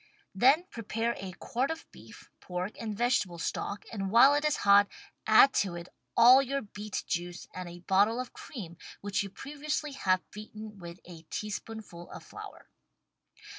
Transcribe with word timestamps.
Then 0.33 0.63
prepare 0.71 1.13
a 1.19 1.33
quart 1.33 1.69
of 1.69 1.85
beef, 1.91 2.31
pork 2.39 2.71
and 2.81 2.97
vegetable 2.97 3.37
stock 3.37 3.85
and 3.93 4.09
while 4.09 4.33
it 4.33 4.43
is 4.43 4.57
hot 4.65 4.87
add 5.27 5.53
to 5.61 5.75
it 5.75 5.89
all 6.17 6.41
your 6.41 6.63
beet 6.63 7.03
juice 7.05 7.47
and 7.53 7.69
a 7.69 7.81
bottle 7.81 8.19
of 8.19 8.33
cream 8.33 8.77
which 9.01 9.21
you 9.21 9.29
previously 9.29 9.91
have 9.91 10.27
beaten 10.31 10.79
with 10.79 10.99
a 11.05 11.21
teaspoonful 11.29 12.09
of 12.09 12.23
flour. 12.23 12.67